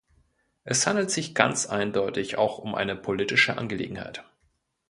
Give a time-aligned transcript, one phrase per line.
[0.63, 4.23] Es handelt sich ganz eindeutig auch um eine politische Angelegenheit.